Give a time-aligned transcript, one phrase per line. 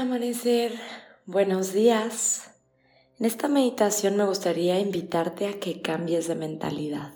[0.00, 0.72] Amanecer,
[1.26, 2.52] buenos días.
[3.18, 7.12] En esta meditación me gustaría invitarte a que cambies de mentalidad,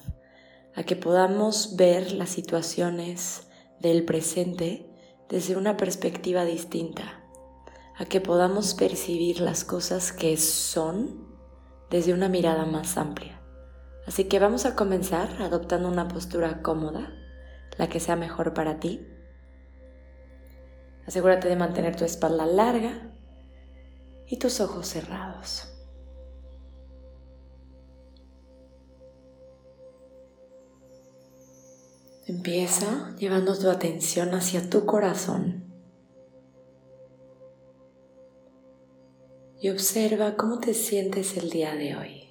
[0.75, 3.49] a que podamos ver las situaciones
[3.81, 4.87] del presente
[5.31, 7.25] desde una perspectiva distinta,
[7.97, 11.27] a que podamos percibir las cosas que son
[11.89, 13.41] desde una mirada más amplia.
[14.07, 17.15] Así que vamos a comenzar adoptando una postura cómoda,
[17.79, 19.01] la que sea mejor para ti.
[21.07, 23.13] Asegúrate de mantener tu espalda larga
[24.27, 25.71] y tus ojos cerrados.
[32.27, 35.65] Empieza llevando tu atención hacia tu corazón
[39.61, 42.24] y observa cómo te sientes el día de hoy.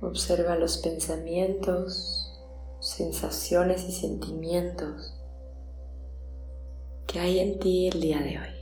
[0.00, 2.40] Observa los pensamientos,
[2.80, 5.14] sensaciones y sentimientos
[7.08, 8.58] que hay en ti el día de hoy.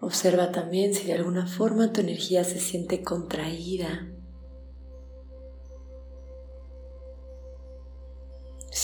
[0.00, 4.13] Observa también si de alguna forma tu energía se siente contraída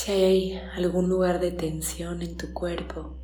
[0.00, 3.16] si hay algún lugar de tensión en tu cuerpo.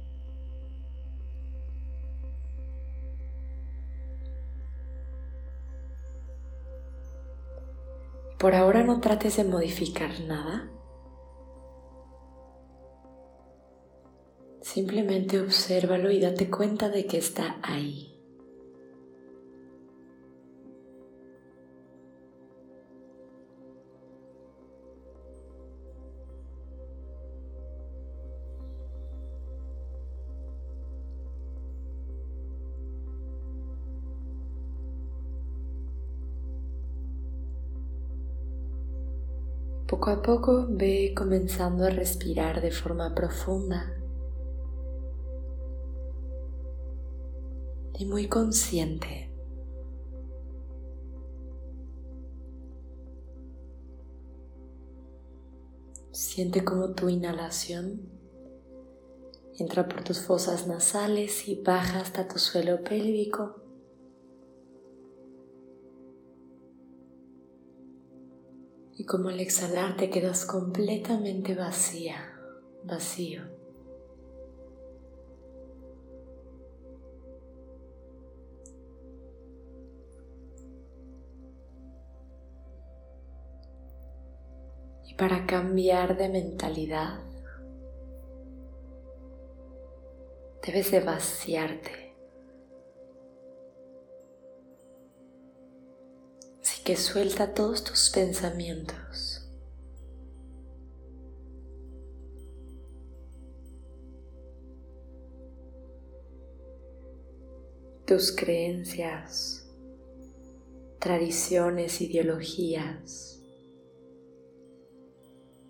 [8.39, 10.71] Por ahora no trates de modificar nada.
[14.61, 18.16] Simplemente obsérvalo y date cuenta de que está ahí.
[39.87, 43.93] Poco a poco ve comenzando a respirar de forma profunda
[47.95, 49.31] y muy consciente.
[56.11, 58.17] Siente como tu inhalación
[59.59, 63.66] entra por tus fosas nasales y baja hasta tu suelo pélvico.
[69.07, 72.37] Como al exhalar te quedas completamente vacía,
[72.83, 73.43] vacío.
[85.05, 87.21] Y para cambiar de mentalidad,
[90.67, 92.06] debes de vaciarte.
[96.87, 99.43] Que suelta todos tus pensamientos.
[108.07, 109.69] tus creencias,
[111.01, 113.43] tradiciones, ideologías.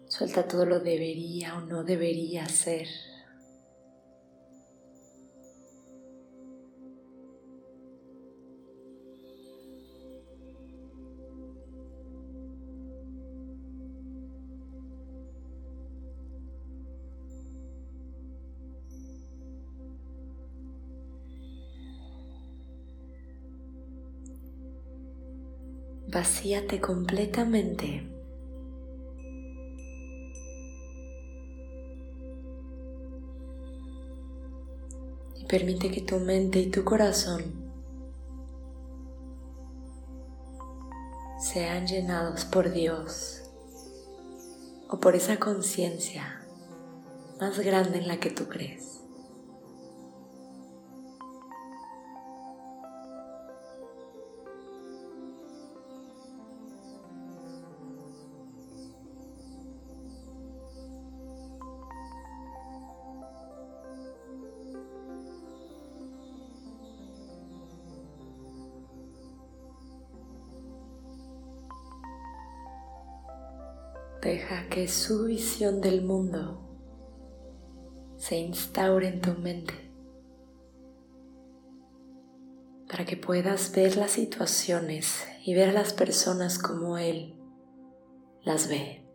[0.06, 2.88] Suelta todo lo debería o no debería ser.
[26.08, 28.08] Vacíate completamente.
[35.34, 37.66] Y permite que tu mente y tu corazón
[41.38, 43.42] sean llenados por Dios
[44.88, 46.42] o por esa conciencia
[47.40, 49.05] más grande en la que tú crees.
[74.26, 76.58] Deja que su visión del mundo
[78.16, 79.72] se instaure en tu mente.
[82.88, 87.36] para que puedas ver las situaciones y ver a las personas como Él
[88.42, 89.05] las ve.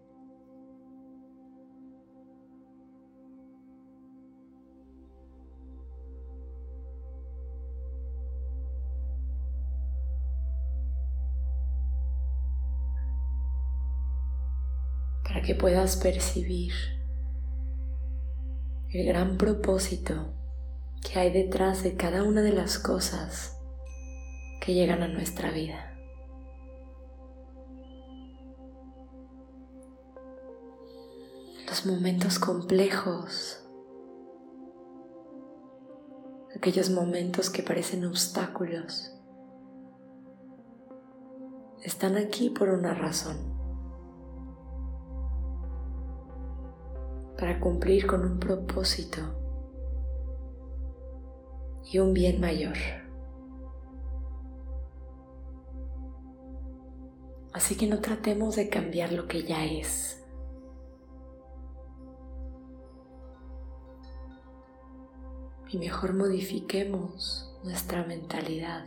[15.41, 16.73] Que puedas percibir
[18.89, 20.33] el gran propósito
[21.01, 23.57] que hay detrás de cada una de las cosas
[24.61, 25.87] que llegan a nuestra vida.
[31.67, 33.65] Los momentos complejos,
[36.55, 39.17] aquellos momentos que parecen obstáculos,
[41.83, 43.50] están aquí por una razón.
[47.41, 49.19] Para cumplir con un propósito
[51.91, 52.77] y un bien mayor.
[57.51, 60.23] Así que no tratemos de cambiar lo que ya es.
[65.69, 68.85] Y mejor modifiquemos nuestra mentalidad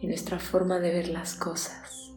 [0.00, 2.12] y nuestra forma de ver las cosas.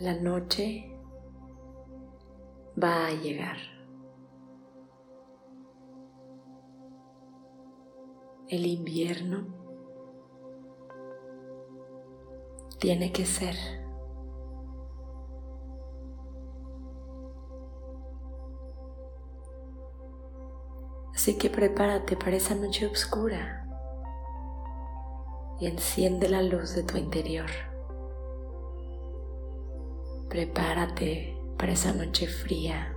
[0.00, 0.94] La noche
[2.82, 3.56] va a llegar.
[8.48, 9.46] El invierno
[12.78, 13.56] tiene que ser.
[21.14, 23.66] Así que prepárate para esa noche oscura
[25.58, 27.75] y enciende la luz de tu interior.
[30.36, 32.94] Prepárate para esa noche fría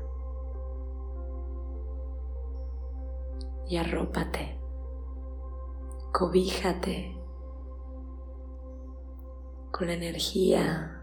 [3.66, 4.60] y arrópate,
[6.12, 7.18] cobíjate
[9.72, 11.02] con la energía,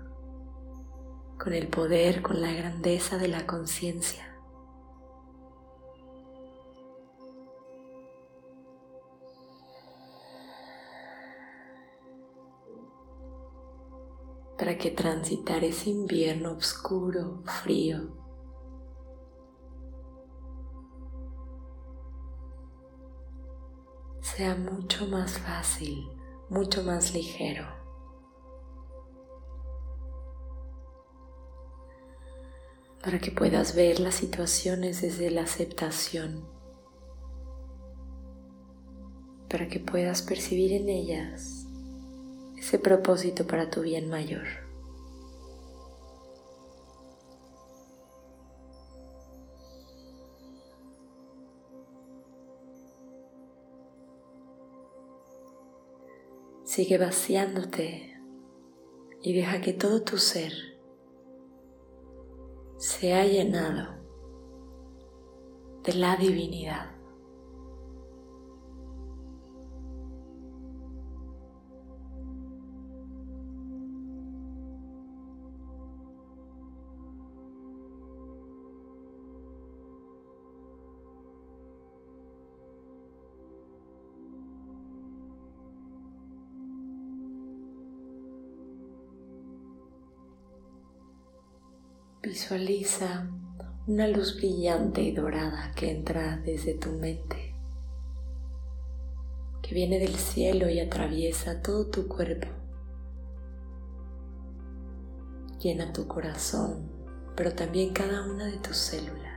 [1.39, 4.36] con el poder, con la grandeza de la conciencia.
[14.57, 18.17] Para que transitar ese invierno oscuro, frío,
[24.21, 26.09] sea mucho más fácil,
[26.49, 27.67] mucho más ligero.
[33.03, 36.49] Para que puedas ver las situaciones desde la aceptación.
[39.49, 41.66] Para que puedas percibir en ellas
[42.67, 44.45] ese propósito para tu bien mayor.
[56.65, 58.21] Sigue vaciándote
[59.23, 60.53] y deja que todo tu ser
[62.79, 63.95] sea llenado
[65.85, 66.96] de la divinidad.
[92.27, 93.31] Visualiza
[93.87, 97.55] una luz brillante y dorada que entra desde tu mente,
[99.63, 102.49] que viene del cielo y atraviesa todo tu cuerpo,
[105.61, 106.91] llena tu corazón,
[107.37, 109.36] pero también cada una de tus células.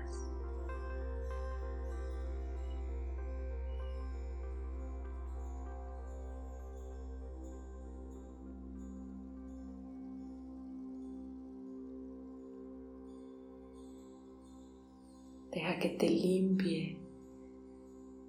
[15.52, 17.00] Deja que te limpie,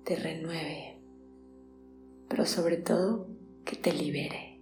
[0.05, 0.99] te renueve,
[2.29, 3.29] pero sobre todo
[3.65, 4.59] que te libere.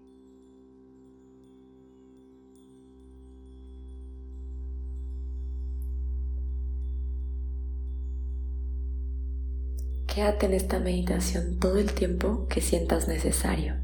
[10.09, 13.77] Quédate en esta meditación todo el tiempo que sientas necesario.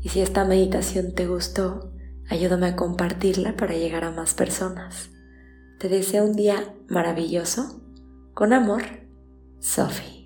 [0.00, 1.92] Y si esta meditación te gustó,
[2.30, 5.10] ayúdame a compartirla para llegar a más personas.
[5.78, 7.80] Te deseo un día maravilloso.
[8.34, 8.82] Con amor,
[9.60, 10.17] Sophie.